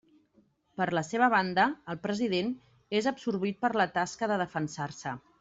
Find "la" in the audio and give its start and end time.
0.97-1.03, 3.83-3.89